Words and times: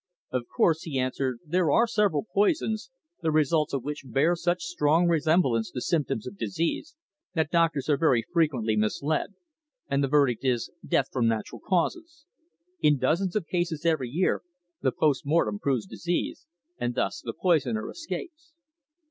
"Of 0.31 0.47
course," 0.47 0.81
he 0.81 0.97
answered, 0.97 1.37
"there 1.45 1.69
are 1.69 1.85
several 1.85 2.25
poisons, 2.33 2.89
the 3.21 3.29
results 3.29 3.71
of 3.71 3.83
which 3.83 4.01
bear 4.03 4.35
such 4.35 4.63
strong 4.63 5.07
resemblance 5.07 5.69
to 5.69 5.79
symptoms 5.79 6.25
of 6.25 6.39
disease, 6.39 6.95
that 7.35 7.51
doctors 7.51 7.87
are 7.87 7.97
very 7.97 8.23
frequently 8.33 8.75
misled, 8.75 9.35
and 9.87 10.03
the 10.03 10.07
verdict 10.07 10.43
is 10.43 10.71
`Death 10.83 11.11
from 11.11 11.27
natural 11.27 11.61
causes.' 11.63 12.25
In 12.79 12.97
dozens 12.97 13.35
of 13.35 13.45
cases 13.45 13.85
every 13.85 14.09
year 14.09 14.41
the 14.81 14.91
post 14.91 15.23
mortem 15.23 15.59
proves 15.59 15.85
disease, 15.85 16.47
and 16.79 16.95
thus 16.95 17.21
the 17.23 17.33
poisoner 17.33 17.87
escapes." 17.87 18.53